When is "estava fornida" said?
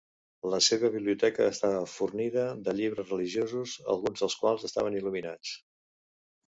1.49-2.47